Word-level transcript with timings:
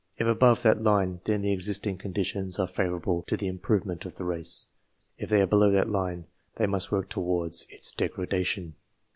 If 0.17 0.25
above 0.25 0.63
that 0.63 0.81
line, 0.81 1.21
then 1.25 1.43
the 1.43 1.53
existing 1.53 1.99
con 1.99 2.11
ditions 2.11 2.57
are 2.59 2.65
favourable 2.65 3.21
to 3.27 3.37
the 3.37 3.45
improvement 3.45 4.03
of 4.03 4.15
the 4.15 4.23
race. 4.25 4.69
If 5.19 5.29
they 5.29 5.41
are 5.41 5.45
below 5.45 5.69
that 5.69 5.91
line, 5.91 6.25
they 6.55 6.65
must 6.65 6.91
work 6.91 7.07
towards 7.07 7.67
its 7.69 7.91
degradation. 7.91 8.73